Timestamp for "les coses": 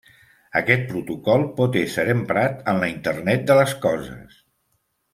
3.63-4.43